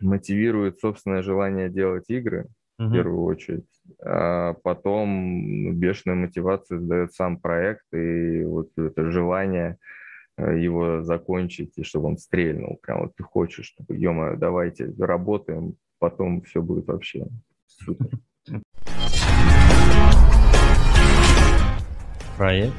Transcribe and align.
мотивирует 0.00 0.80
собственное 0.80 1.22
желание 1.22 1.68
делать 1.68 2.08
игры, 2.08 2.46
uh-huh. 2.80 2.88
в 2.88 2.92
первую 2.92 3.22
очередь. 3.22 3.66
А 4.02 4.54
потом 4.62 5.64
ну, 5.64 5.72
бешеную 5.72 6.18
мотивацию 6.18 6.80
дает 6.80 7.12
сам 7.12 7.38
проект 7.38 7.84
и 7.92 8.44
вот 8.44 8.70
это 8.76 9.10
желание 9.10 9.78
э, 10.36 10.58
его 10.58 11.02
закончить, 11.02 11.72
и 11.76 11.82
чтобы 11.82 12.08
он 12.08 12.18
стрельнул. 12.18 12.78
Прям 12.82 13.02
вот 13.02 13.14
ты 13.16 13.22
хочешь, 13.22 13.66
чтобы, 13.66 13.96
ё 13.96 14.36
давайте 14.36 14.92
работаем, 14.98 15.74
потом 15.98 16.42
все 16.42 16.62
будет 16.62 16.86
вообще 16.86 17.26
супер. 17.66 18.08
Проект 22.36 22.74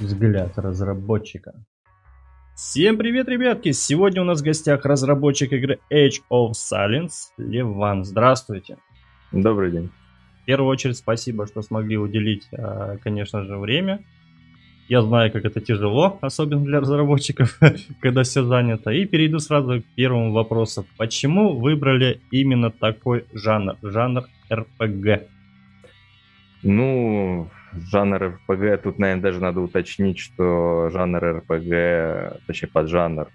«Взгляд 0.00 0.58
разработчика». 0.58 1.54
Всем 2.62 2.98
привет, 2.98 3.26
ребятки! 3.26 3.72
Сегодня 3.72 4.20
у 4.20 4.24
нас 4.26 4.42
в 4.42 4.44
гостях 4.44 4.84
разработчик 4.84 5.50
игры 5.54 5.78
Age 5.90 6.20
of 6.30 6.50
Silence, 6.50 7.30
Леван. 7.38 8.04
Здравствуйте. 8.04 8.76
Добрый 9.32 9.72
день. 9.72 9.90
В 10.42 10.44
первую 10.44 10.70
очередь 10.70 10.98
спасибо, 10.98 11.46
что 11.46 11.62
смогли 11.62 11.96
уделить, 11.96 12.46
а, 12.52 12.98
конечно 12.98 13.44
же, 13.44 13.56
время. 13.56 14.04
Я 14.88 15.00
знаю, 15.00 15.32
как 15.32 15.46
это 15.46 15.62
тяжело, 15.62 16.18
особенно 16.20 16.62
для 16.62 16.80
разработчиков, 16.80 17.58
когда 18.00 18.24
все 18.24 18.44
занято. 18.44 18.90
И 18.90 19.06
перейду 19.06 19.38
сразу 19.38 19.80
к 19.80 19.84
первому 19.96 20.32
вопросу. 20.32 20.84
Почему 20.98 21.58
выбрали 21.58 22.20
именно 22.30 22.70
такой 22.70 23.24
жанр, 23.32 23.78
жанр 23.82 24.26
RPG? 24.50 25.28
Ну, 26.62 27.50
жанр 27.72 28.38
РПГ, 28.48 28.82
тут, 28.82 28.98
наверное, 28.98 29.22
даже 29.22 29.40
надо 29.40 29.60
уточнить, 29.60 30.18
что 30.18 30.90
жанр 30.90 31.38
РПГ, 31.38 32.44
точнее, 32.46 32.68
поджанр, 32.72 33.28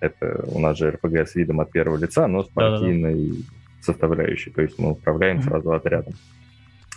это 0.00 0.44
у 0.48 0.58
нас 0.58 0.78
же 0.78 0.90
РПГ 0.90 1.26
с 1.26 1.34
видом 1.34 1.60
от 1.60 1.70
первого 1.70 1.96
лица, 1.96 2.26
но 2.26 2.42
с 2.42 2.48
партийной 2.48 3.28
Да-да-да. 3.30 3.82
составляющей, 3.82 4.50
то 4.50 4.62
есть 4.62 4.78
мы 4.78 4.90
управляем 4.90 5.42
сразу 5.42 5.72
отрядом. 5.72 6.14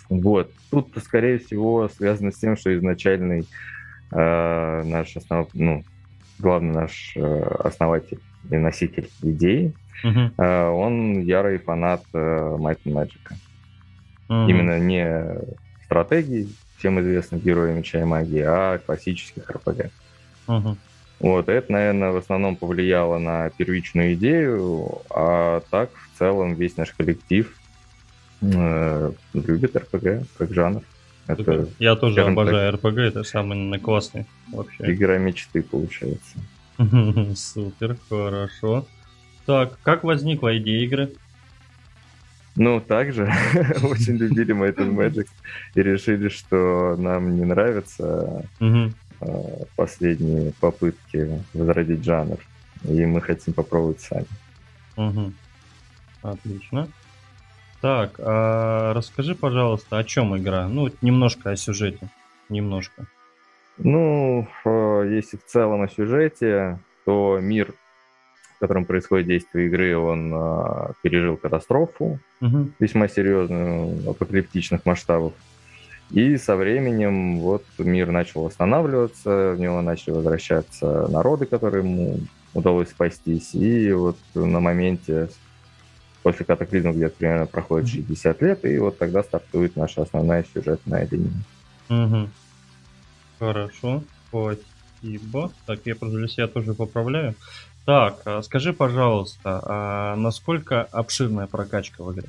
Вот. 0.10 0.52
Тут, 0.72 0.92
скорее 1.04 1.38
всего, 1.38 1.88
связано 1.88 2.32
с 2.32 2.38
тем, 2.38 2.58
что 2.58 2.76
изначальный 2.76 3.46
э, 4.12 4.84
наш 4.84 5.16
основ... 5.16 5.48
ну, 5.54 5.84
главный 6.40 6.74
наш 6.74 7.14
э, 7.16 7.42
основатель 7.64 8.20
и 8.50 8.58
носитель 8.58 9.10
идеи, 9.22 9.74
uh-huh. 10.04 10.32
э, 10.38 10.70
он 10.70 11.22
ярый 11.22 11.60
фанат 11.60 12.02
э, 12.14 12.18
Might 12.18 12.80
and 12.86 12.94
Magic. 12.94 13.20
Uh-huh. 14.30 14.50
Именно 14.50 14.80
не 14.80 15.32
стратегий, 15.90 16.56
всем 16.78 17.00
известных 17.00 17.44
героев 17.44 17.76
меча 17.76 18.00
и 18.00 18.04
магии, 18.04 18.44
а 18.46 18.78
классических 18.78 19.50
РПГ. 19.50 19.90
Угу. 20.48 20.78
Вот, 21.20 21.50
это, 21.50 21.72
наверное, 21.72 22.12
в 22.12 22.18
основном 22.18 22.56
повлияло 22.56 23.18
на 23.18 23.50
первичную 23.50 24.14
идею, 24.14 25.02
а 25.10 25.62
так, 25.72 25.90
в 25.92 26.20
целом, 26.20 26.54
весь 26.54 26.78
наш 26.78 26.92
коллектив 26.92 27.54
э, 28.42 29.12
любит 29.34 29.76
РПГ 29.76 30.28
как 30.38 30.54
жанр. 30.54 30.82
Это, 31.28 31.68
Я 31.80 31.96
тоже 31.96 32.22
обожаю 32.22 32.72
так, 32.72 32.86
РПГ, 32.86 32.98
это 33.00 33.24
самый 33.24 33.80
классный 33.80 34.26
вообще. 34.52 34.94
Игра 34.94 35.18
мечты, 35.18 35.62
получается. 35.62 36.38
Супер, 37.36 37.98
хорошо. 38.08 38.86
Так, 39.46 39.78
как 39.84 40.04
возникла 40.04 40.58
идея 40.58 40.86
игры? 40.86 41.12
Ну, 42.60 42.82
также 42.82 43.24
очень 43.84 44.18
любили 44.18 44.52
мы 44.52 44.66
этот 44.66 44.90
Magic 44.90 45.28
и 45.76 45.82
решили, 45.82 46.28
что 46.28 46.98
нам 46.98 47.38
не 47.38 47.46
нравятся 47.46 48.46
а, 48.60 49.64
последние 49.78 50.52
попытки 50.60 51.42
возродить 51.54 52.04
жанр, 52.04 52.38
и 52.84 53.06
мы 53.06 53.22
хотим 53.22 53.54
попробовать 53.54 54.02
сами. 54.02 54.26
Отлично. 56.22 56.90
Так, 57.80 58.20
а 58.20 58.94
расскажи, 58.94 59.36
пожалуйста, 59.36 59.98
о 59.98 60.04
чем 60.04 60.38
игра? 60.38 60.68
Ну, 60.68 60.90
немножко 61.02 61.52
о 61.52 61.56
сюжете. 61.56 62.10
Немножко. 62.50 63.06
Ну, 63.78 64.46
если 64.66 65.38
в 65.38 65.46
целом 65.46 65.84
о 65.84 65.88
сюжете, 65.88 66.78
то 67.06 67.40
мир 67.42 67.74
в 68.60 68.62
котором 68.62 68.84
происходит 68.84 69.28
действие 69.28 69.68
игры, 69.68 69.98
он 69.98 70.34
а, 70.34 70.92
пережил 71.02 71.38
катастрофу 71.38 72.20
угу. 72.42 72.70
весьма 72.78 73.08
серьезную, 73.08 74.10
апокалиптичных 74.10 74.86
масштабов. 74.86 75.32
И 76.12 76.36
со 76.36 76.58
временем 76.58 77.40
вот 77.40 77.64
мир 77.78 78.12
начал 78.12 78.44
восстанавливаться, 78.44 79.54
в 79.54 79.60
него 79.60 79.82
начали 79.82 80.12
возвращаться 80.12 81.08
народы, 81.08 81.46
которые 81.46 81.86
ему 81.86 82.20
удалось 82.54 82.90
спастись. 82.90 83.56
И 83.56 83.94
вот 83.94 84.18
на 84.36 84.60
моменте 84.60 85.30
после 86.22 86.46
катаклизма 86.46 86.92
где-то 86.92 87.16
примерно 87.16 87.46
проходит 87.46 87.88
60 87.88 88.42
лет, 88.42 88.66
и 88.66 88.78
вот 88.78 88.98
тогда 88.98 89.24
стартует 89.24 89.78
наша 89.78 90.02
основная 90.02 90.46
сюжетная 90.54 91.08
линия. 91.10 91.32
Угу. 91.88 92.30
Хорошо, 93.40 94.04
спасибо. 94.28 95.50
Так, 95.66 95.80
я 95.86 95.96
просто 95.96 96.18
для 96.18 96.28
себя 96.28 96.48
тоже 96.48 96.74
поправляю. 96.74 97.36
Так, 97.86 98.22
а 98.26 98.42
скажи, 98.44 98.74
пожалуйста, 98.74 99.62
а 99.66 100.16
насколько 100.16 100.84
обширная 100.84 101.48
прокачка 101.48 102.04
в 102.04 102.14
игре? 102.14 102.28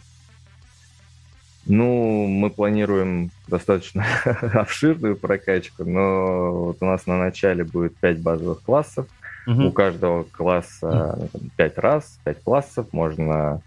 Ну, 1.67 2.27
мы 2.27 2.51
планируем 2.51 3.31
достаточно 3.47 4.05
обширную 4.25 5.17
прокачку, 5.17 5.85
но 5.85 6.53
вот 6.67 6.79
у 6.81 6.85
нас 6.87 7.07
на 7.07 7.19
начале 7.19 7.65
будет 7.65 7.97
5 7.97 8.21
базовых 8.21 8.63
классов. 8.63 9.07
Угу. 9.47 9.67
У 9.67 9.73
каждого 9.73 10.25
класса 10.25 11.29
5 11.57 11.79
раз, 11.79 12.19
5 12.25 12.43
классов. 12.43 12.87
Можно 12.93 13.63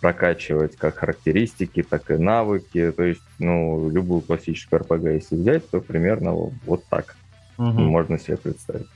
прокачивать 0.00 0.76
как 0.76 0.96
характеристики, 0.96 1.82
так 1.82 2.10
и 2.10 2.14
навыки. 2.14 2.92
То 2.92 3.04
есть, 3.04 3.22
ну, 3.38 3.88
любую 3.90 4.20
классическую 4.20 4.82
RPG, 4.82 5.14
если 5.14 5.36
взять, 5.36 5.70
то 5.70 5.80
примерно 5.80 6.32
вот 6.32 6.84
так 6.90 7.16
угу. 7.56 7.80
можно 7.80 8.18
себе 8.18 8.36
представить. 8.36 8.88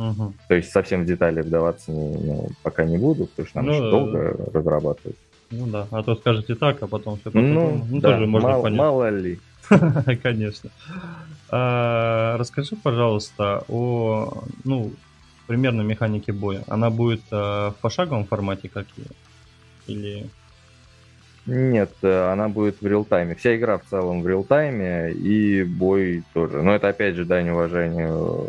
Угу. 0.00 0.32
То 0.48 0.54
есть 0.54 0.72
совсем 0.72 1.02
в 1.02 1.06
детали 1.06 1.42
вдаваться 1.42 1.92
ну, 1.92 2.48
пока 2.62 2.84
не 2.84 2.96
буду, 2.96 3.26
потому 3.26 3.48
что 3.48 3.58
нам 3.58 3.66
ну, 3.66 3.72
еще 3.72 3.90
долго 3.90 4.50
разрабатывать. 4.54 5.16
Ну 5.50 5.66
да, 5.66 5.86
а 5.90 6.02
то 6.02 6.14
скажете 6.14 6.54
так, 6.54 6.82
а 6.82 6.86
потом 6.86 7.18
все 7.18 7.30
ну, 7.34 7.84
ну, 7.86 8.00
да, 8.00 8.12
тоже 8.12 8.26
можно 8.26 8.48
мало, 8.48 8.62
понять. 8.62 8.78
Мало 8.78 9.10
ли. 9.10 9.38
Конечно. 10.22 10.70
А, 11.50 12.36
расскажи, 12.38 12.76
пожалуйста, 12.76 13.62
о 13.68 14.44
ну, 14.64 14.92
примерно 15.46 15.82
механике 15.82 16.32
боя. 16.32 16.62
Она 16.66 16.88
будет 16.88 17.22
а, 17.30 17.72
в 17.72 17.76
пошаговом 17.76 18.24
формате 18.24 18.70
как 18.70 18.86
или 19.86 20.30
нет, 21.46 21.90
э, 22.02 22.30
она 22.30 22.48
будет 22.48 22.80
в 22.80 22.86
реал-тайме. 22.86 23.34
Вся 23.34 23.56
игра 23.56 23.78
в 23.78 23.84
целом 23.86 24.22
в 24.22 24.28
реал-тайме, 24.28 25.10
и 25.10 25.64
бой 25.64 26.22
тоже. 26.34 26.62
Но 26.62 26.74
это, 26.74 26.88
опять 26.88 27.16
же, 27.16 27.24
дань 27.24 27.48
уважению 27.48 28.46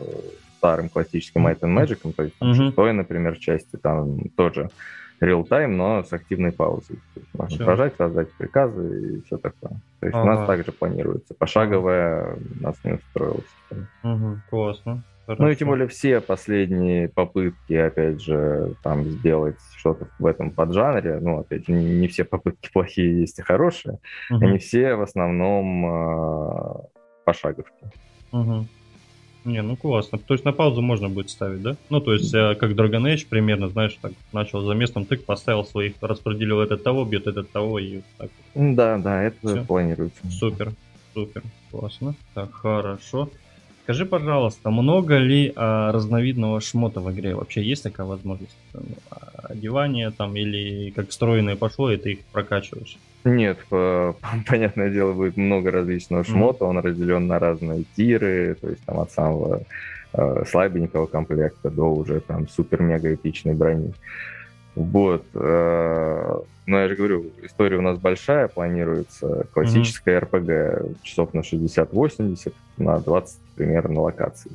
старым 0.61 0.89
классическим 0.89 1.47
Might 1.47 1.59
and 1.61 1.75
Magic, 1.75 2.13
то 2.13 2.21
есть 2.21 2.37
там, 2.37 2.51
mm-hmm. 2.51 2.67
шестой, 2.67 2.93
например, 2.93 3.35
части, 3.39 3.77
там 3.77 4.29
тоже 4.37 4.69
real-time, 5.19 5.67
но 5.67 6.03
с 6.03 6.13
активной 6.13 6.51
паузой. 6.51 6.97
То 7.15 7.19
есть 7.19 7.33
можно 7.33 7.55
все. 7.55 7.65
нажать, 7.65 7.95
создать 7.97 8.31
приказы 8.33 9.17
и 9.17 9.21
все 9.23 9.37
такое. 9.37 9.71
То 9.99 10.05
есть 10.05 10.15
ага. 10.15 10.23
у 10.23 10.25
нас 10.27 10.47
также 10.47 10.71
планируется. 10.71 11.33
Пошаговая 11.33 12.37
нас 12.59 12.75
не 12.83 12.93
устроилась. 12.93 13.43
Угу, 14.03 14.37
классно. 14.51 15.03
Хорошо. 15.25 15.43
Ну 15.43 15.49
и 15.49 15.55
тем 15.55 15.67
более 15.67 15.87
все 15.87 16.21
последние 16.21 17.09
попытки, 17.09 17.73
опять 17.73 18.21
же, 18.21 18.75
там 18.83 19.03
сделать 19.05 19.57
что-то 19.77 20.07
в 20.19 20.25
этом 20.27 20.51
поджанре, 20.51 21.19
ну, 21.19 21.39
опять 21.39 21.65
же, 21.65 21.73
не, 21.73 21.99
не 21.99 22.07
все 22.07 22.23
попытки 22.23 22.69
плохие 22.73 23.21
есть 23.21 23.39
и 23.39 23.41
хорошие, 23.41 23.97
угу. 24.29 24.45
они 24.45 24.59
все 24.59 24.93
в 24.93 25.01
основном 25.01 25.85
э, 25.85 26.73
пошаговки. 27.25 27.85
Угу. 28.31 28.67
Не, 29.43 29.61
ну 29.61 29.75
классно. 29.75 30.19
То 30.19 30.33
есть 30.33 30.45
на 30.45 30.51
паузу 30.51 30.81
можно 30.81 31.09
будет 31.09 31.29
ставить, 31.29 31.61
да? 31.61 31.75
Ну, 31.89 31.99
то 31.99 32.13
есть, 32.13 32.33
э, 32.33 32.55
как 32.55 32.71
Dragon 32.71 33.13
Age 33.13 33.25
примерно, 33.27 33.69
знаешь, 33.69 33.97
так, 34.01 34.11
начал 34.31 34.61
за 34.61 34.73
местом 34.73 35.05
тык, 35.05 35.25
поставил 35.25 35.65
своих, 35.65 35.95
распределил 36.01 36.61
этот 36.61 36.83
того, 36.83 37.05
бьет 37.05 37.27
этот 37.27 37.51
того 37.51 37.79
и 37.79 38.01
так. 38.17 38.29
Да, 38.53 38.97
да, 38.97 39.23
это 39.23 39.47
Все. 39.47 39.65
планируется. 39.65 40.21
Супер, 40.29 40.73
супер, 41.13 41.43
классно. 41.71 42.15
Так, 42.33 42.53
хорошо. 42.53 43.29
Скажи, 43.83 44.05
пожалуйста, 44.05 44.69
много 44.69 45.17
ли 45.17 45.51
а, 45.55 45.91
разновидного 45.91 46.61
шмота 46.61 47.01
в 47.01 47.11
игре? 47.11 47.35
Вообще 47.35 47.63
есть 47.63 47.81
такая 47.81 48.05
возможность? 48.05 48.55
Ну, 48.73 48.81
одевание 49.43 50.11
там 50.11 50.35
или 50.35 50.91
как 50.91 51.09
встроенное 51.09 51.55
пошло, 51.55 51.91
и 51.91 51.97
ты 51.97 52.11
их 52.13 52.19
прокачиваешь? 52.31 52.97
Нет, 53.23 53.59
понятное 53.69 54.89
дело, 54.89 55.13
будет 55.13 55.37
много 55.37 55.71
различного 55.71 56.23
шмота, 56.23 56.65
mm-hmm. 56.65 56.69
он 56.69 56.77
разделен 56.79 57.27
на 57.27 57.39
разные 57.39 57.83
тиры, 57.95 58.55
то 58.59 58.69
есть 58.69 58.83
там 58.85 58.99
от 58.99 59.11
самого 59.11 59.61
э, 60.13 60.43
слабенького 60.47 61.05
комплекта 61.05 61.69
до 61.69 61.93
уже 61.93 62.19
там 62.21 62.47
супер-мега 62.47 63.13
эпичной 63.13 63.53
брони. 63.53 63.93
Вот. 64.75 65.25
Э, 65.35 66.39
но 66.65 66.79
я 66.79 66.87
же 66.87 66.95
говорю, 66.95 67.25
история 67.43 67.77
у 67.77 67.81
нас 67.81 67.99
большая, 67.99 68.47
планируется 68.47 69.45
классическая 69.53 70.19
mm-hmm. 70.19 70.31
RPG 70.31 70.97
часов 71.03 71.33
на 71.33 71.41
60-80, 71.41 72.53
на 72.77 72.99
20 72.99 73.39
примерно 73.55 74.01
локаций. 74.01 74.51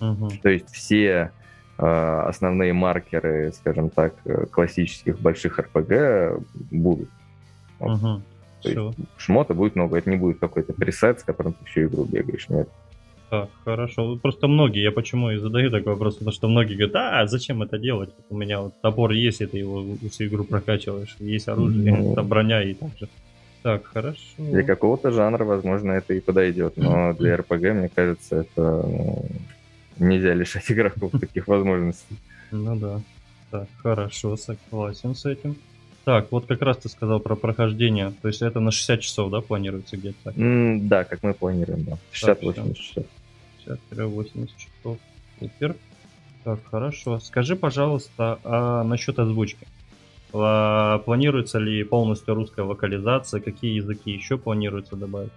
Mm-hmm. 0.00 0.40
То 0.42 0.48
есть 0.48 0.70
все 0.72 1.30
э, 1.78 2.22
основные 2.26 2.72
маркеры, 2.72 3.52
скажем 3.52 3.90
так, 3.90 4.14
классических 4.50 5.20
больших 5.20 5.60
РПГ 5.60 6.42
будут. 6.72 7.08
Угу. 7.80 8.22
То 8.62 8.68
есть 8.68 8.98
шмота 9.16 9.54
будет 9.54 9.76
много, 9.76 9.96
это 9.98 10.10
не 10.10 10.16
будет 10.16 10.38
какой-то 10.38 10.72
пресет, 10.72 11.20
с 11.20 11.22
которым 11.22 11.52
ты 11.52 11.64
всю 11.64 11.82
игру 11.82 12.04
бегаешь, 12.04 12.48
нет. 12.48 12.68
Так, 13.30 13.50
хорошо. 13.64 14.16
Просто 14.16 14.48
многие, 14.48 14.82
я 14.82 14.90
почему 14.90 15.30
и 15.30 15.36
задаю 15.36 15.70
такой 15.70 15.92
вопрос, 15.92 16.14
потому 16.14 16.32
что 16.32 16.48
многие 16.48 16.74
говорят, 16.74 16.96
а 16.96 17.26
зачем 17.26 17.62
это 17.62 17.78
делать? 17.78 18.10
У 18.30 18.36
меня 18.36 18.60
вот 18.62 18.80
топор 18.80 19.12
есть, 19.12 19.42
и 19.42 19.46
ты 19.46 19.58
его 19.58 19.84
всю 20.10 20.24
игру 20.24 20.44
прокачиваешь, 20.44 21.14
есть 21.18 21.46
оружие, 21.46 21.94
ну, 21.94 22.14
там 22.14 22.26
броня 22.26 22.62
и 22.62 22.74
так 22.74 22.90
же. 22.98 23.08
Так, 23.62 23.84
хорошо. 23.84 24.18
Для 24.38 24.62
какого-то 24.62 25.10
жанра, 25.10 25.44
возможно, 25.44 25.92
это 25.92 26.14
и 26.14 26.20
подойдет, 26.20 26.76
но 26.76 27.12
для 27.12 27.36
РПГ, 27.36 27.74
мне 27.74 27.90
кажется, 27.94 28.36
это 28.36 28.82
ну, 28.86 29.26
нельзя 29.98 30.32
лишать 30.32 30.70
игроков 30.70 31.12
таких 31.20 31.48
возможностей. 31.48 32.16
Ну 32.50 32.76
да. 32.76 33.00
Так, 33.50 33.68
хорошо, 33.82 34.36
согласен 34.36 35.14
с 35.14 35.26
этим. 35.26 35.56
Так, 36.04 36.32
вот 36.32 36.46
как 36.46 36.62
раз 36.62 36.78
ты 36.78 36.88
сказал 36.88 37.20
про 37.20 37.36
прохождение. 37.36 38.12
То 38.22 38.28
есть 38.28 38.40
это 38.40 38.60
на 38.60 38.70
60 38.70 39.00
часов, 39.00 39.30
да, 39.30 39.40
планируется 39.40 39.96
где-то? 39.96 40.30
Mm, 40.30 40.88
да, 40.88 41.04
как 41.04 41.22
мы 41.22 41.34
планируем, 41.34 41.84
да. 41.84 41.98
60-80 42.12 42.74
часов. 42.74 43.04
60-80 43.66 44.48
часов. 44.56 44.98
Супер. 45.38 45.76
Так, 46.44 46.60
хорошо. 46.70 47.20
Скажи, 47.20 47.56
пожалуйста, 47.56 48.38
а 48.44 48.84
насчет 48.84 49.18
озвучки. 49.18 49.66
А, 50.32 50.98
планируется 50.98 51.58
ли 51.58 51.84
полностью 51.84 52.34
русская 52.34 52.62
локализация? 52.62 53.40
Какие 53.40 53.74
языки 53.74 54.10
еще 54.10 54.38
планируется 54.38 54.96
добавить? 54.96 55.32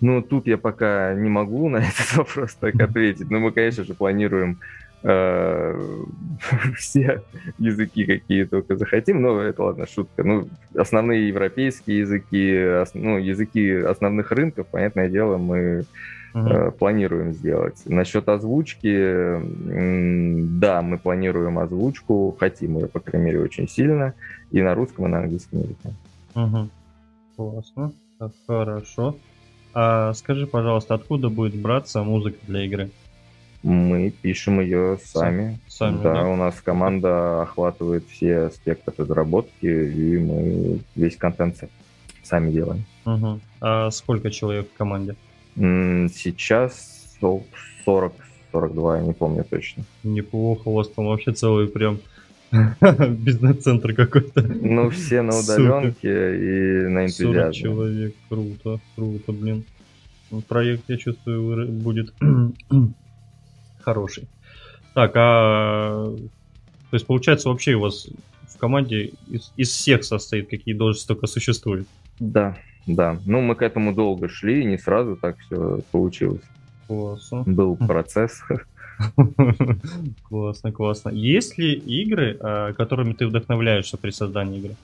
Ну, 0.00 0.20
тут 0.20 0.46
я 0.46 0.58
пока 0.58 1.14
не 1.14 1.28
могу 1.28 1.68
на 1.68 1.78
этот 1.78 2.12
вопрос 2.16 2.54
так 2.54 2.74
ответить. 2.80 3.30
Но 3.30 3.38
мы, 3.38 3.52
конечно 3.52 3.84
же, 3.84 3.94
планируем 3.94 4.58
все 6.76 7.22
языки, 7.58 8.04
какие 8.04 8.44
только 8.44 8.76
захотим. 8.76 9.22
Но 9.22 9.40
это, 9.40 9.62
ладно, 9.62 9.86
шутка. 9.86 10.24
Ну, 10.24 10.48
основные 10.74 11.28
европейские 11.28 11.98
языки, 12.00 12.84
ну, 12.94 13.18
языки 13.18 13.70
основных 13.70 14.32
рынков, 14.32 14.66
понятное 14.66 15.08
дело, 15.08 15.36
мы 15.36 15.84
uh 16.34 16.70
планируем 16.72 17.32
сделать. 17.32 17.80
Насчет 17.86 18.28
озвучки, 18.28 19.40
да, 20.58 20.82
мы 20.82 20.98
планируем 20.98 21.58
озвучку, 21.58 22.36
хотим 22.38 22.76
ее, 22.76 22.88
по 22.88 23.00
крайней 23.00 23.26
мере, 23.28 23.40
очень 23.40 23.66
сильно, 23.68 24.12
и 24.50 24.60
на 24.60 24.74
русском, 24.74 25.06
и 25.06 25.08
на 25.08 25.20
английском 25.20 25.60
языке. 25.60 25.94
Угу. 26.34 26.68
Классно, 27.36 27.92
хорошо. 28.46 29.16
А 29.72 30.12
скажи, 30.12 30.46
пожалуйста, 30.46 30.94
откуда 30.94 31.30
будет 31.30 31.54
браться 31.54 32.02
музыка 32.02 32.38
для 32.46 32.66
игры? 32.66 32.90
Мы 33.62 34.10
пишем 34.10 34.60
ее 34.60 34.98
сами. 35.04 35.58
Сами, 35.66 36.02
да, 36.02 36.14
да, 36.14 36.28
у 36.28 36.36
нас 36.36 36.60
команда 36.60 37.42
охватывает 37.42 38.06
все 38.08 38.46
аспекты 38.46 38.92
разработки, 38.96 39.66
и 39.66 40.18
мы 40.18 40.80
весь 40.94 41.16
контент 41.16 41.56
сами 42.22 42.50
делаем. 42.52 42.84
Угу. 43.04 43.40
А 43.60 43.90
сколько 43.90 44.30
человек 44.30 44.68
в 44.72 44.76
команде? 44.76 45.16
Сейчас 45.54 47.16
40, 47.20 48.12
42, 48.52 48.98
я 48.98 49.02
не 49.02 49.12
помню 49.12 49.44
точно. 49.44 49.84
Неплохо, 50.02 50.68
у 50.68 50.74
вас 50.74 50.88
там 50.88 51.06
вообще 51.06 51.32
целый 51.32 51.68
прям 51.68 51.98
бизнес-центр 52.80 53.94
какой-то. 53.94 54.42
Ну, 54.42 54.90
все 54.90 55.22
на 55.22 55.38
удаленке 55.38 56.08
и 56.08 56.88
на 56.88 57.06
энтузиазме. 57.06 57.52
40 57.52 57.54
человек, 57.54 58.14
круто, 58.28 58.80
круто, 58.94 59.32
блин. 59.32 59.64
Проект, 60.48 60.84
я 60.88 60.96
чувствую, 60.96 61.68
будет 61.70 62.12
хороший. 63.86 64.28
Так, 64.94 65.12
а... 65.14 66.12
То 66.90 66.96
есть, 66.96 67.06
получается, 67.06 67.48
вообще 67.48 67.74
у 67.74 67.80
вас 67.80 68.08
в 68.48 68.58
команде 68.58 69.12
из, 69.28 69.52
из 69.56 69.70
всех 69.70 70.04
состоит, 70.04 70.50
какие 70.50 70.74
должности 70.74 71.08
только 71.08 71.26
существуют? 71.26 71.86
Да, 72.18 72.56
да, 72.86 73.18
ну 73.26 73.40
мы 73.40 73.54
к 73.54 73.62
этому 73.62 73.94
долго 73.94 74.28
шли, 74.28 74.64
не 74.64 74.78
сразу 74.78 75.16
так 75.16 75.36
все 75.38 75.80
получилось. 75.90 76.42
Классно. 76.86 77.42
Был 77.46 77.76
процесс. 77.76 78.42
Классно, 80.28 80.72
классно. 80.72 81.10
Есть 81.10 81.58
ли 81.58 81.74
игры, 81.74 82.38
а, 82.40 82.72
которыми 82.72 83.12
ты 83.12 83.26
вдохновляешься 83.26 83.98
при 83.98 84.10
создании 84.10 84.58
игры? 84.60 84.76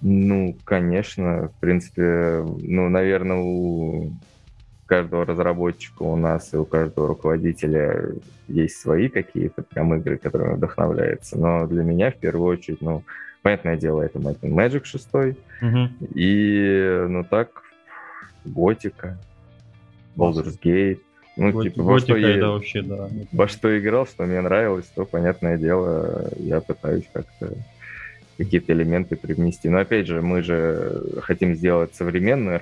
Ну, 0.00 0.56
конечно, 0.64 1.48
в 1.48 1.60
принципе, 1.60 2.44
ну, 2.44 2.88
наверное, 2.88 3.36
у 3.36 4.12
каждого 4.88 5.24
разработчика 5.24 6.02
у 6.02 6.16
нас 6.16 6.52
и 6.52 6.56
у 6.56 6.64
каждого 6.64 7.06
руководителя 7.06 8.10
есть 8.48 8.80
свои 8.80 9.08
какие-то 9.08 9.62
прям 9.62 9.94
игры, 9.94 10.16
которыми 10.16 10.54
вдохновляется. 10.54 11.38
Но 11.38 11.66
для 11.66 11.84
меня 11.84 12.10
в 12.10 12.16
первую 12.16 12.48
очередь, 12.48 12.80
ну, 12.80 13.04
понятное 13.42 13.76
дело, 13.76 14.02
это 14.02 14.18
Magic 14.18 14.84
6. 14.84 15.08
Угу. 15.14 15.88
И, 16.14 17.06
ну 17.08 17.22
так, 17.22 17.62
Готика, 18.44 19.18
Baldur's 20.16 20.58
Gate. 20.60 21.00
Ну, 21.36 21.52
Гот... 21.52 21.64
типа, 21.64 21.82
во 21.82 21.98
что, 22.00 22.16
я, 22.16 22.48
вообще, 22.48 22.82
да. 22.82 23.08
во 23.30 23.46
что 23.46 23.78
играл, 23.78 24.06
что 24.06 24.24
мне 24.24 24.40
нравилось, 24.40 24.86
то, 24.86 25.04
понятное 25.04 25.56
дело, 25.56 26.30
я 26.36 26.60
пытаюсь 26.60 27.08
как-то 27.12 27.52
какие-то 28.38 28.72
элементы 28.72 29.16
привнести. 29.16 29.68
Но 29.68 29.78
опять 29.78 30.06
же, 30.06 30.22
мы 30.22 30.42
же 30.42 31.20
хотим 31.22 31.54
сделать 31.54 31.94
современную 31.94 32.56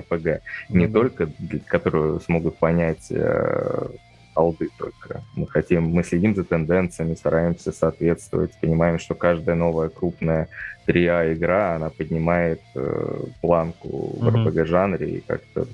не 0.69 0.87
mm-hmm. 0.87 0.93
только 0.93 1.31
которую 1.69 2.21
смогут 2.21 2.57
понять 2.57 3.07
э, 3.11 3.87
алды 4.35 4.69
только. 4.79 5.23
Мы 5.37 5.47
хотим, 5.47 5.85
мы 5.85 6.03
следим 6.03 6.35
за 6.35 6.45
тенденциями, 6.45 7.15
стараемся 7.15 7.73
соответствовать, 7.73 8.53
понимаем, 8.61 8.99
что 8.99 9.15
каждая 9.15 9.55
новая 9.55 9.91
крупная 9.91 10.49
3А 10.87 11.35
игра, 11.35 11.77
она 11.77 11.91
поднимает 11.91 12.63
э, 12.75 13.25
планку 13.43 14.17
в 14.19 14.27
mm-hmm. 14.27 14.47
RPG-жанре, 14.47 15.11
и 15.11 15.21
как-то 15.21 15.67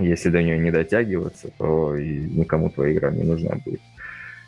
если 0.00 0.30
до 0.30 0.42
нее 0.42 0.58
не 0.58 0.70
дотягиваться, 0.70 1.50
то 1.58 1.96
и 1.96 2.18
никому 2.18 2.70
твоя 2.70 2.92
игра 2.92 3.10
не 3.10 3.24
нужна 3.24 3.56
будет. 3.64 3.80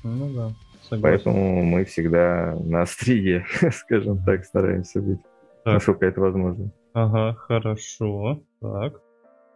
Ну 0.02 0.31
да, 0.31 0.52
согласен. 0.90 1.02
Поэтому 1.02 1.64
мы 1.64 1.84
всегда 1.84 2.56
на 2.64 2.82
острие, 2.82 3.46
скажем 3.72 4.19
так, 4.25 4.44
стараемся 4.44 5.00
быть, 5.00 5.20
так. 5.64 5.75
насколько 5.75 6.06
это 6.06 6.20
возможно. 6.20 6.70
Ага, 6.92 7.34
хорошо. 7.34 8.40
Так. 8.60 9.00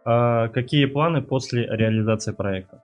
А 0.05 0.47
какие 0.49 0.85
планы 0.85 1.21
после 1.21 1.67
реализации 1.67 2.31
проекта? 2.31 2.81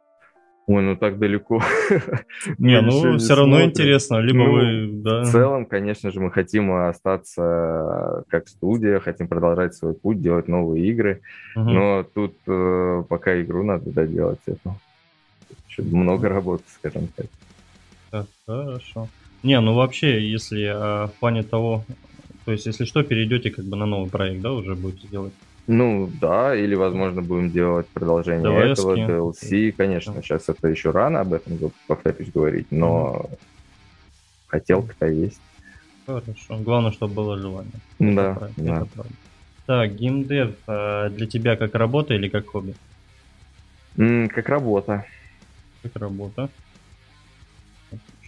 Ой, 0.68 0.83
ну 0.83 0.95
так 0.95 1.18
далеко. 1.19 1.62
Не, 2.57 2.81
ну 2.81 3.18
все 3.18 3.36
равно 3.36 3.63
интересно, 3.63 4.18
либо 4.18 4.44
ну, 4.45 4.51
вы, 4.51 5.01
да. 5.04 5.24
В 5.24 5.31
целом, 5.31 5.65
конечно 5.65 6.12
же, 6.12 6.19
мы 6.19 6.31
хотим 6.31 6.71
остаться 6.71 8.24
как 8.30 8.47
студия, 8.47 8.99
хотим 8.99 9.28
продолжать 9.28 9.73
свой 9.73 9.94
путь, 9.94 10.21
делать 10.21 10.47
новые 10.47 10.85
игры, 10.87 11.21
но 11.56 12.04
тут 12.04 12.35
э, 12.47 13.04
пока 13.09 13.42
игру 13.42 13.64
надо 13.64 13.92
доделать 13.92 14.40
это. 14.45 14.76
Еще 15.68 15.81
много 15.83 16.30
работы, 16.30 16.64
скажем 16.68 17.07
так. 17.16 17.26
Так, 18.11 18.27
хорошо. 18.45 19.07
Не, 19.44 19.59
ну 19.59 19.73
вообще, 19.73 20.30
если 20.30 20.65
а, 20.65 21.07
в 21.07 21.13
плане 21.13 21.44
того, 21.44 21.83
то 22.45 22.51
есть, 22.51 22.65
если 22.65 22.85
что, 22.85 23.03
перейдете 23.03 23.49
как 23.49 23.65
бы 23.65 23.77
на 23.77 23.85
новый 23.85 24.09
проект, 24.09 24.41
да, 24.41 24.51
уже 24.51 24.75
будете 24.75 25.07
делать? 25.07 25.33
Ну 25.68 26.11
да, 26.19 26.56
или, 26.56 26.75
возможно, 26.75 27.21
будем 27.21 27.51
делать 27.51 27.87
продолжение 27.87 28.45
DLS 28.45 28.71
этого, 28.71 28.95
DLC. 28.95 29.71
Конечно, 29.71 30.13
да. 30.13 30.21
сейчас 30.21 30.49
это 30.49 30.68
еще 30.68 30.91
рано 30.91 31.21
об 31.21 31.33
этом, 31.33 31.71
повторюсь, 31.87 32.31
говорить, 32.31 32.68
но 32.71 33.25
mm 33.30 33.37
хотелка-то 34.51 35.07
есть. 35.07 35.41
Хорошо. 36.06 36.57
Главное, 36.57 36.91
чтобы 36.91 37.13
было 37.13 37.37
желание. 37.37 37.71
Да, 37.99 38.31
это 38.31 38.51
да. 38.57 38.75
Это 38.75 38.85
правда. 38.85 39.13
Так, 39.65 39.95
геймдев 39.95 40.56
а 40.68 41.09
для 41.09 41.25
тебя 41.25 41.56
как 41.56 41.73
работа 41.75 42.13
или 42.13 42.27
как 42.27 42.47
хобби? 42.47 42.75
Как 43.95 44.49
работа. 44.49 45.06
Как 45.83 45.95
работа. 45.95 46.49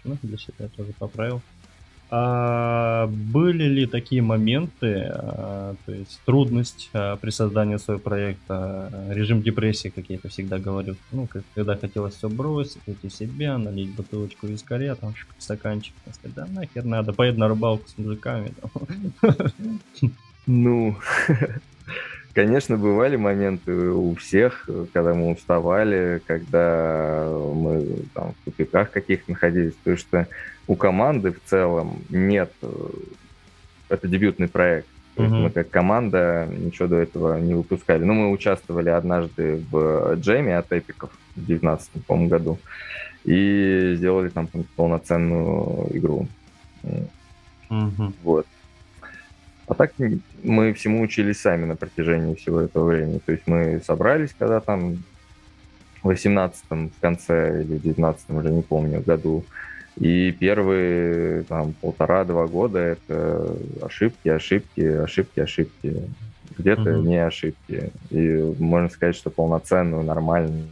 Отлично, 0.03 0.27
для 0.27 0.38
себя 0.38 0.69
тоже 0.75 0.93
поправил. 0.98 1.41
А 2.15 3.07
были 3.07 3.63
ли 3.63 3.88
такие 3.88 4.22
моменты, 4.22 5.10
а, 5.10 5.75
то 5.83 5.91
есть 5.91 6.22
трудность 6.25 6.91
а, 6.93 7.15
при 7.15 7.31
создании 7.31 7.77
своего 7.77 8.03
проекта, 8.03 8.91
режим 9.10 9.41
депрессии, 9.41 9.88
как 9.89 10.10
я 10.10 10.17
это 10.17 10.29
всегда 10.29 10.60
говорю, 10.60 10.95
ну, 11.12 11.27
когда 11.55 11.75
хотелось 11.75 12.13
все 12.15 12.29
бросить, 12.29 12.81
уйти 12.86 13.10
себя, 13.10 13.57
налить 13.57 13.95
бутылочку 13.95 14.45
вискаря, 14.45 14.93
там, 14.93 15.15
стаканчик, 15.39 15.95
сказать, 16.12 16.36
да 16.36 16.45
нахер 16.45 16.86
надо, 16.86 17.13
поеду 17.13 17.39
на 17.39 17.48
рыбалку 17.48 17.88
с 17.89 17.98
мужиками. 17.98 18.53
Ну, 20.45 20.98
Конечно, 22.33 22.77
бывали 22.77 23.15
моменты 23.15 23.71
у 23.71 24.15
всех, 24.15 24.67
когда 24.91 25.13
мы 25.13 25.31
уставали, 25.31 26.19
когда 26.25 27.29
мы 27.31 27.85
там, 28.13 28.33
в 28.33 28.45
тупиках 28.45 28.89
каких-то 28.89 29.31
находились, 29.31 29.73
потому 29.75 29.97
что 29.97 30.27
у 30.67 30.75
команды 30.75 31.31
в 31.33 31.43
целом 31.45 32.01
нет... 32.09 32.51
Э, 32.63 32.89
это 33.89 34.07
дебютный 34.07 34.47
проект. 34.47 34.87
Есть 35.15 35.31
мы 35.31 35.51
как 35.51 35.69
команда 35.69 36.47
ничего 36.49 36.87
до 36.87 36.95
этого 36.95 37.39
не 37.39 37.53
выпускали. 37.53 38.03
Ну, 38.03 38.13
мы 38.13 38.31
участвовали 38.31 38.89
однажды 38.89 39.63
в 39.69 40.15
джеме 40.15 40.57
от 40.57 40.71
эпиков 40.71 41.11
в 41.35 41.45
2019 41.45 41.91
году. 42.27 42.57
и 43.23 43.93
сделали 43.95 44.29
там 44.29 44.49
полноценную 44.75 45.95
игру. 45.95 46.27
Мгм. 47.69 48.13
Вот. 48.23 48.47
А 49.74 49.75
так 49.75 49.94
мы 50.44 50.72
всему 50.74 51.01
учились 51.01 51.42
сами 51.42 51.65
на 51.65 51.75
протяжении 51.75 52.36
всего 52.36 52.62
этого 52.62 52.92
времени. 52.92 53.20
То 53.25 53.32
есть 53.32 53.48
мы 53.48 53.82
собрались, 53.84 54.30
когда 54.38 54.60
там 54.60 55.03
в 56.03 56.10
18 56.10 56.63
в 56.70 57.01
конце 57.01 57.63
или 57.63 57.77
в 57.80 57.82
19 57.82 58.30
уже 58.30 58.51
не 58.51 58.62
помню, 58.62 59.01
году. 59.01 59.44
И 59.98 60.32
первые 60.32 61.42
там 61.44 61.74
полтора-два 61.82 62.46
года 62.46 62.77
это 62.77 63.56
ошибки, 63.82 64.30
ошибки, 64.30 64.82
ошибки, 64.82 65.39
ошибки. 65.39 65.96
Где-то 66.56 66.92
Мгм. 66.92 67.08
не 67.08 67.18
ошибки. 67.18 67.89
И 68.12 68.53
можно 68.60 68.89
сказать, 68.89 69.15
что 69.15 69.32
полноценную, 69.32 70.03
нормальную 70.03 70.68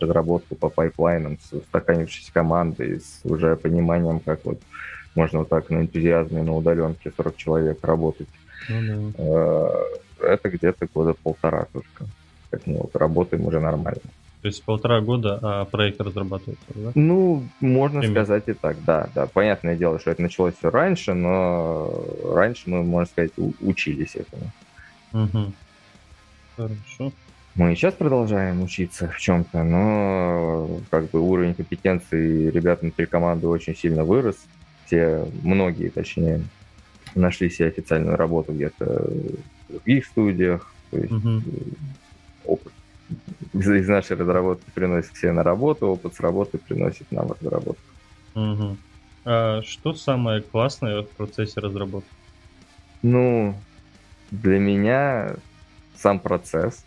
разработку 0.00 0.54
по 0.54 0.68
пайплайнам 0.68 1.38
с 1.40 1.54
устаканившейся 1.54 2.32
командой, 2.32 3.00
с 3.00 3.18
уже 3.24 3.56
пониманием, 3.56 4.20
как 4.20 4.44
вот 4.44 4.60
можно 5.16 5.40
вот 5.40 5.48
так 5.48 5.70
на 5.70 5.78
энтузиазме, 5.78 6.44
на 6.44 6.54
удаленке 6.54 7.12
40 7.16 7.36
человек 7.36 7.78
работать. 7.82 8.28
Ну 8.68 9.12
да. 9.16 9.22
Э, 9.22 10.32
Это 10.34 10.50
где-то 10.50 10.86
года 10.92 11.14
полтора 11.14 11.66
только. 11.72 12.06
Как 12.50 12.66
мы 12.66 12.78
вот 12.78 12.94
работаем 12.96 13.46
уже 13.46 13.60
нормально. 13.60 14.00
То 14.42 14.48
есть 14.48 14.62
полтора 14.62 15.00
года, 15.00 15.38
а 15.42 15.64
проект 15.64 16.00
разрабатывается, 16.00 16.66
да? 16.74 16.92
Ну, 16.94 17.44
можно 17.60 18.00
Примерно. 18.00 18.24
сказать 18.24 18.44
и 18.48 18.52
так, 18.52 18.76
да, 18.84 19.08
да. 19.14 19.26
Понятное 19.26 19.74
дело, 19.74 19.98
что 19.98 20.10
это 20.10 20.20
началось 20.20 20.54
все 20.58 20.70
раньше, 20.70 21.14
но 21.14 21.90
раньше 22.30 22.68
мы, 22.68 22.82
можно 22.82 23.06
сказать, 23.06 23.32
учились 23.62 24.14
этому. 24.16 24.50
Мгм. 25.12 25.54
Хорошо. 26.56 27.12
Мы 27.54 27.72
и 27.72 27.76
сейчас 27.76 27.94
продолжаем 27.94 28.62
учиться 28.62 29.08
в 29.08 29.18
чем-то, 29.18 29.62
но 29.62 30.80
как 30.90 31.08
бы 31.10 31.20
уровень 31.20 31.54
компетенции 31.54 32.50
ребят 32.50 32.82
внутри 32.82 33.06
команды 33.06 33.46
очень 33.46 33.74
сильно 33.74 34.04
вырос. 34.04 34.36
Все, 34.86 35.26
многие, 35.42 35.88
точнее, 35.88 36.42
нашли 37.14 37.50
себе 37.50 37.68
официальную 37.68 38.16
работу 38.16 38.52
где-то 38.52 38.84
в 38.84 39.72
других 39.72 40.06
студиях. 40.06 40.72
То 40.90 40.98
есть 40.98 41.12
Мгм. 41.12 41.42
опыт 42.44 42.72
из, 43.52 43.70
из 43.70 43.88
нашей 43.88 44.16
разработки 44.16 44.70
приносит 44.74 45.14
себе 45.16 45.32
на 45.32 45.42
работу, 45.42 45.86
опыт 45.86 46.14
с 46.14 46.20
работы 46.20 46.58
приносит 46.58 47.10
нам 47.10 47.32
разработку. 47.32 47.82
Мгм. 48.34 48.78
А 49.24 49.62
что 49.62 49.94
самое 49.94 50.42
классное 50.42 51.02
в 51.02 51.10
процессе 51.16 51.60
разработки? 51.60 52.10
Ну, 53.02 53.54
для 54.30 54.58
меня 54.58 55.36
сам 55.96 56.20
процесс 56.20 56.84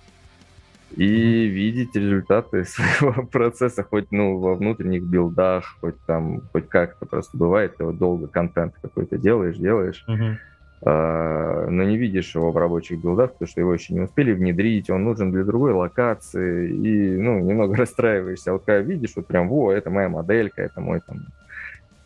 и 0.96 1.48
видеть 1.48 1.96
результаты 1.96 2.63
своего 2.65 3.25
процесса 3.27 3.84
хоть 3.84 4.12
ну 4.12 4.39
во 4.39 4.56
внутренних 4.56 5.03
билдах, 5.03 5.65
хоть 5.82 5.96
там, 6.06 6.41
хоть 6.51 6.70
как-то 6.70 7.06
просто 7.06 7.38
бывает, 7.38 7.77
ты 7.77 7.84
вот 7.86 7.98
долго 7.98 8.27
контент 8.27 8.74
какой-то 8.82 9.17
делаешь, 9.17 9.58
делаешь, 9.58 10.03
Мгм. 10.08 10.38
а, 10.86 11.67
но 11.70 11.84
не 11.84 11.98
видишь 11.98 12.34
его 12.36 12.51
в 12.51 12.58
рабочих 12.58 13.01
билдах, 13.01 13.34
потому 13.34 13.50
что 13.50 13.62
его 13.62 13.74
еще 13.74 13.94
не 13.94 14.01
успели 14.01 14.32
внедрить, 14.32 14.89
он 14.89 15.03
нужен 15.03 15.32
для 15.32 15.44
другой 15.44 15.74
локации, 15.74 16.72
и, 16.72 17.17
ну, 17.17 17.39
немного 17.39 17.75
расстраиваешься. 17.77 18.51
А 18.51 18.53
вот 18.53 18.63
когда 18.65 18.82
видишь, 18.82 19.13
вот 19.15 19.27
прям, 19.27 19.50
во, 19.50 19.72
это 19.72 19.89
моя 19.89 20.10
моделька, 20.10 20.62
это 20.62 20.79
мой 20.79 21.01
там 21.06 21.17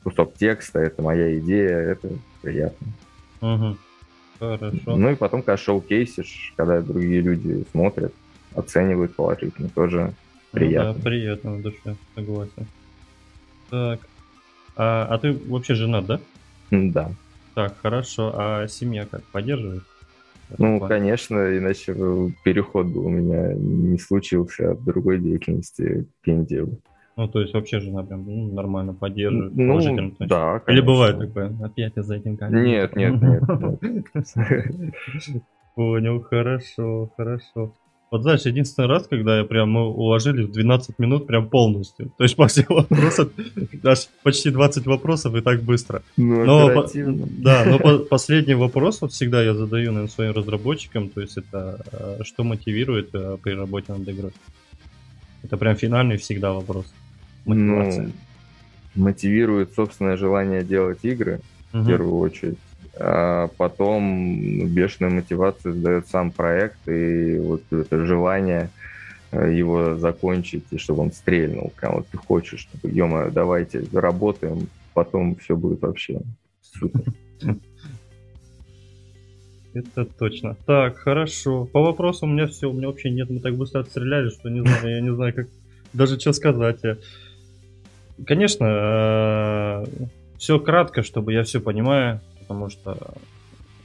кусок 0.03 0.33
текста, 0.35 0.79
это 0.79 1.01
моя 1.01 1.37
идея, 1.39 1.77
это 1.77 2.09
приятно. 2.41 2.87
Мгм. 3.41 3.77
Хорошо. 4.39 4.97
Ну 4.97 5.11
и 5.11 5.15
потом, 5.15 5.41
когда 5.43 5.57
шоу-кейсишь, 5.57 6.53
когда 6.57 6.81
другие 6.81 7.21
люди 7.21 7.63
смотрят, 7.71 8.11
оценивают 8.55 9.15
положительно, 9.15 9.69
тоже 9.69 10.13
Ну 10.53 10.59
приятно. 10.59 10.93
да, 10.93 10.99
приятно 10.99 11.51
в 11.55 11.61
душе, 11.61 11.95
согласен. 12.15 12.67
Так. 13.69 13.99
А, 14.75 15.05
а 15.05 15.17
ты 15.17 15.33
вообще 15.33 15.75
женат, 15.75 16.05
да? 16.05 16.19
Да. 16.71 17.11
Так, 17.55 17.77
хорошо. 17.79 18.33
А 18.35 18.67
семья 18.67 19.05
как, 19.05 19.23
поддерживает? 19.31 19.83
Ну, 20.57 20.79
Ладно. 20.79 20.97
конечно, 20.97 21.57
иначе 21.57 21.93
переход 22.43 22.87
бы 22.87 23.05
у 23.05 23.09
меня 23.09 23.53
не 23.53 23.97
случился 23.97 24.71
от 24.71 24.83
другой 24.83 25.19
деятельности 25.19 26.07
к 26.21 26.27
инди. 26.27 26.65
Ну, 27.17 27.27
то 27.27 27.41
есть 27.41 27.53
вообще 27.53 27.79
жена 27.79 28.03
прям 28.03 28.25
ну, 28.25 28.53
нормально 28.53 28.93
поддерживает, 28.93 29.53
Ну, 29.55 29.67
положительно 29.67 30.11
да, 30.21 30.59
Или 30.59 30.65
конечно. 30.65 30.85
бывает 30.85 31.19
такое, 31.19 31.53
опять 31.63 31.93
я 31.95 32.03
за 32.03 32.15
этим 32.15 32.37
камерой. 32.37 32.71
Нет, 32.71 32.95
нет, 32.95 33.21
нет, 33.21 33.43
Понял, 35.75 36.21
хорошо, 36.21 37.09
хорошо. 37.15 37.73
Вот 38.11 38.23
знаешь, 38.23 38.41
единственный 38.41 38.87
раз, 38.89 39.07
когда 39.07 39.37
я 39.37 39.45
прям, 39.45 39.71
мы 39.71 39.87
уложили 39.87 40.43
в 40.43 40.51
12 40.51 40.99
минут 40.99 41.27
прям 41.27 41.47
полностью. 41.47 42.11
То 42.17 42.23
есть 42.25 42.35
по 42.35 42.47
всем 42.47 42.65
вопросам, 42.67 43.31
аж 43.85 44.09
почти 44.21 44.49
20 44.49 44.85
вопросов 44.85 45.33
и 45.35 45.39
так 45.41 45.61
быстро. 45.61 46.03
Ну, 46.17 46.45
Но, 46.45 46.69
по- 46.73 46.89
да, 46.93 47.63
но 47.65 47.79
по- 47.79 47.99
последний 47.99 48.53
вопрос 48.53 48.99
вот 49.01 49.13
всегда 49.13 49.41
я 49.41 49.53
задаю, 49.53 49.91
наверное, 49.93 50.11
своим 50.11 50.33
разработчикам, 50.33 51.07
то 51.07 51.21
есть 51.21 51.37
это 51.37 51.79
э, 51.93 52.23
что 52.25 52.43
мотивирует 52.43 53.11
э, 53.15 53.37
при 53.41 53.53
работе 53.53 53.93
над 53.93 54.07
игрой? 54.09 54.31
Это 55.43 55.55
прям 55.55 55.77
финальный 55.77 56.17
всегда 56.17 56.51
вопрос. 56.51 56.85
Мотивация. 57.45 58.11
Ну, 58.93 59.03
мотивирует 59.05 59.73
собственное 59.73 60.17
желание 60.17 60.63
делать 60.63 60.99
игры, 61.03 61.39
в 61.71 61.77
Мгм. 61.77 61.87
первую 61.87 62.17
очередь. 62.17 62.57
А 62.99 63.47
потом 63.57 64.57
ну, 64.57 64.67
бешеную 64.67 65.13
мотивацию 65.13 65.73
сдает 65.73 66.07
сам 66.07 66.31
проект 66.31 66.87
и 66.87 67.37
вот 67.39 67.63
это 67.71 68.05
желание 68.05 68.69
э, 69.31 69.53
его 69.53 69.95
закончить, 69.95 70.65
и 70.71 70.77
чтобы 70.77 71.03
он 71.03 71.11
стрельнул. 71.11 71.71
Вот 71.81 72.07
ты 72.07 72.17
хочешь, 72.17 72.61
чтобы, 72.61 72.93
ё 72.93 73.29
давайте 73.31 73.83
заработаем, 73.83 74.67
потом 74.93 75.35
все 75.37 75.55
будет 75.55 75.81
вообще 75.81 76.19
супер. 76.61 77.13
Это 79.73 80.03
точно. 80.03 80.57
Так, 80.65 80.97
хорошо. 80.97 81.65
По 81.65 81.81
вопросу 81.81 82.25
у 82.25 82.29
меня 82.29 82.47
все, 82.47 82.69
у 82.69 82.73
меня 82.73 82.87
вообще 82.87 83.09
нет, 83.09 83.29
мы 83.29 83.39
так 83.39 83.55
быстро 83.55 83.79
отстреляли, 83.79 84.29
что 84.29 84.49
не 84.49 84.59
знаю, 84.59 84.95
я 84.95 84.99
не 84.99 85.13
знаю, 85.13 85.33
как 85.33 85.47
даже 85.93 86.19
что 86.19 86.33
сказать. 86.33 86.81
Конечно, 88.25 89.85
все 90.37 90.59
кратко, 90.59 91.03
чтобы 91.03 91.31
я 91.31 91.43
все 91.43 91.61
понимаю, 91.61 92.19
потому 92.41 92.69
что 92.69 92.97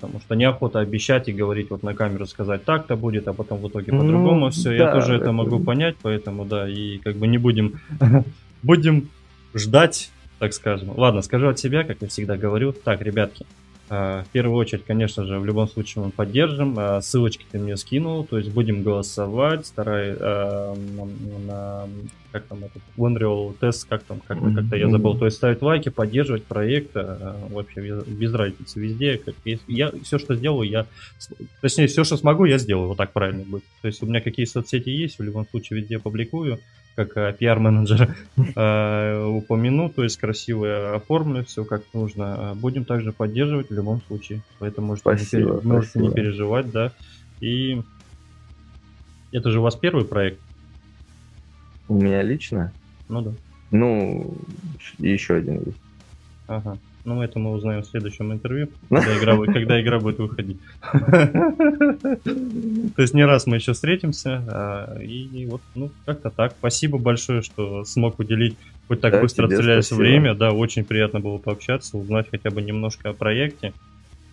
потому 0.00 0.20
что 0.20 0.34
неохота 0.34 0.80
обещать 0.80 1.28
и 1.28 1.32
говорить 1.32 1.70
вот 1.70 1.82
на 1.82 1.94
камеру 1.94 2.26
сказать 2.26 2.64
так-то 2.64 2.96
будет, 2.96 3.28
а 3.28 3.32
потом 3.32 3.58
в 3.60 3.68
итоге 3.68 3.92
Ну, 3.92 4.00
по-другому 4.00 4.50
все. 4.50 4.72
Я 4.72 4.86
да, 4.86 4.92
тоже 4.92 5.14
это 5.14 5.24
это- 5.24 5.32
могу 5.32 5.58
понять, 5.58 5.96
поэтому 6.02 6.44
да, 6.44 6.68
и 6.68 6.98
как 6.98 7.16
бы 7.16 7.26
не 7.26 7.38
будем 7.38 7.80
будем 8.62 9.08
ждать, 9.54 10.10
так 10.38 10.52
скажем. 10.52 10.90
Ладно, 10.96 11.22
скажу 11.22 11.48
от 11.48 11.58
себя, 11.58 11.84
как 11.84 12.02
я 12.02 12.08
всегда 12.08 12.36
говорю. 12.36 12.72
Так, 12.72 13.00
ребятки, 13.00 13.46
В 13.88 14.26
первую 14.32 14.56
очередь, 14.56 14.84
конечно 14.84 15.24
же, 15.24 15.38
в 15.38 15.44
любом 15.46 15.68
случае 15.68 16.04
мы 16.06 16.10
поддержим. 16.10 16.74
А, 16.76 17.00
Ссылочки 17.00 17.44
ты 17.50 17.58
мне 17.60 17.76
скинул, 17.76 18.24
то 18.24 18.36
есть 18.36 18.50
будем 18.50 18.82
голосовать, 18.82 19.64
старай 19.66 20.12
а, 20.18 20.74
на, 20.74 21.04
на- 21.46 21.88
как 22.32 22.44
там 22.46 22.64
этот 22.64 22.82
Unreal 22.98 23.54
тест, 23.60 23.86
как 23.88 24.02
там, 24.02 24.20
как 24.26 24.38
как-то 24.54 24.76
я 24.76 24.88
забыл, 24.90 25.16
то 25.16 25.24
есть 25.26 25.36
ставить 25.36 25.62
лайки, 25.62 25.88
поддерживать 25.88 26.44
проект, 26.44 26.90
а, 26.96 27.36
вообще 27.48 27.80
без, 27.80 28.04
без 28.06 28.34
разницы 28.34 28.80
везде. 28.80 29.18
Как, 29.18 29.34
я 29.68 29.92
все, 30.02 30.18
что 30.18 30.34
сделаю, 30.34 30.68
я, 30.68 30.86
точнее, 31.60 31.86
все, 31.86 32.02
что 32.02 32.16
смогу, 32.16 32.44
я 32.44 32.58
сделаю, 32.58 32.88
вот 32.88 32.96
так 32.96 33.12
правильно 33.12 33.44
будет. 33.44 33.62
То 33.82 33.86
есть 33.88 34.02
у 34.02 34.06
меня 34.06 34.20
какие 34.20 34.46
соцсети 34.46 34.90
есть, 34.90 35.18
в 35.20 35.22
любом 35.22 35.46
случае 35.48 35.80
везде 35.80 36.00
публикую, 36.00 36.58
как 36.96 37.16
а, 37.16 37.32
пиар-менеджер 37.32 38.16
э, 38.56 39.24
упомяну, 39.26 39.90
то 39.90 40.02
есть 40.02 40.16
красиво 40.16 40.96
оформлю, 40.96 41.44
все 41.44 41.64
как 41.64 41.82
нужно. 41.92 42.50
А 42.50 42.54
Будем 42.54 42.84
также 42.84 43.12
поддерживать 43.12 43.68
в 43.68 43.74
любом 43.74 44.00
случае, 44.02 44.40
поэтому 44.58 44.88
можете, 44.88 45.10
не, 45.10 45.16
Спасибо, 45.16 45.60
можете 45.62 45.98
не 46.00 46.10
переживать, 46.10 46.70
да. 46.70 46.92
И 47.40 47.82
это 49.30 49.50
же 49.50 49.60
у 49.60 49.62
вас 49.62 49.76
первый 49.76 50.06
проект, 50.06 50.40
У 51.88 51.94
меня 51.94 52.22
лично, 52.22 52.72
ну 53.08 53.20
да. 53.20 53.32
ну, 53.70 54.34
еще 54.98 55.34
один 55.34 55.60
есть. 55.66 55.78
Ага. 56.48 56.78
Ну, 57.06 57.22
это 57.22 57.38
мы 57.38 57.52
узнаем 57.52 57.82
в 57.82 57.86
следующем 57.86 58.32
интервью, 58.32 58.68
когда 58.90 59.16
игра, 59.16 59.36
будет- 59.36 59.54
когда 59.54 59.80
игра 59.80 59.98
будет 60.00 60.18
выходить. 60.18 60.58
То 62.96 63.02
есть 63.02 63.14
не 63.14 63.24
раз 63.24 63.46
мы 63.46 63.56
еще 63.56 63.72
встретимся. 63.74 64.42
а, 64.48 64.98
И 65.00 65.46
вот, 65.46 65.60
ну, 65.74 65.90
как-то 66.04 66.30
так. 66.30 66.54
Спасибо 66.58 66.98
большое, 66.98 67.42
что 67.42 67.84
смог 67.84 68.18
уделить 68.18 68.56
хоть 68.88 69.00
так 69.00 69.20
быстро 69.20 69.46
спасибо. 69.88 69.98
время. 69.98 70.34
Да, 70.34 70.50
очень 70.52 70.84
приятно 70.84 71.20
было 71.20 71.38
пообщаться, 71.38 71.96
узнать 71.96 72.26
хотя 72.30 72.50
бы 72.50 72.60
немножко 72.60 73.10
о 73.10 73.12
проекте. 73.12 73.72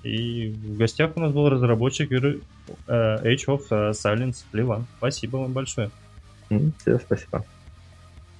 И 0.03 0.49
в 0.49 0.75
гостях 0.77 1.11
у 1.15 1.19
нас 1.19 1.31
был 1.31 1.49
разработчик 1.49 2.11
игры 2.11 2.41
э, 2.87 3.17
Age 3.23 3.45
of 3.47 3.91
Silence 3.91 4.43
Ливан. 4.51 4.85
Спасибо 4.97 5.37
вам 5.37 5.53
большое. 5.53 5.91
М, 6.49 6.73
Всем 6.79 6.99
спасибо. 6.99 7.45